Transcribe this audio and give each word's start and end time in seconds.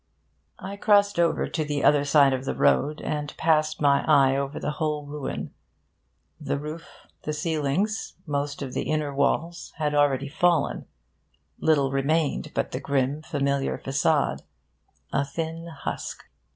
I 0.57 0.77
crossed 0.77 1.19
over 1.19 1.47
to 1.47 1.63
the 1.63 1.83
other 1.83 2.03
side 2.05 2.33
of 2.33 2.45
the 2.45 2.55
road, 2.55 3.01
and 3.03 3.37
passed 3.37 3.79
my 3.79 4.03
eye 4.07 4.35
over 4.35 4.59
the 4.59 4.71
whole 4.81 5.05
ruin. 5.05 5.53
The 6.39 6.57
roof, 6.57 6.87
the 7.21 7.33
ceilings, 7.33 8.15
most 8.25 8.63
of 8.63 8.73
the 8.73 8.89
inner 8.89 9.13
walls, 9.13 9.73
had 9.77 9.93
already 9.93 10.27
fallen. 10.27 10.87
Little 11.59 11.91
remained 11.91 12.51
but 12.55 12.71
the 12.71 12.79
grim, 12.79 13.21
familiar 13.21 13.77
facade 13.77 14.41
a 15.13 15.23
thin 15.23 15.67
husk. 15.67 16.23